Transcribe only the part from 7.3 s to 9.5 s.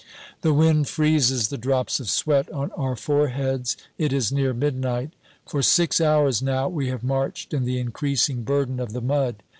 in the increasing burden of the mud.